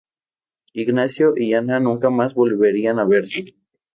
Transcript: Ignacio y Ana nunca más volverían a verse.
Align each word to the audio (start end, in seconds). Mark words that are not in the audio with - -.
Ignacio 0.73 1.35
y 1.37 1.53
Ana 1.53 1.79
nunca 1.79 2.09
más 2.09 2.33
volverían 2.33 2.97
a 2.97 3.05
verse. 3.05 3.53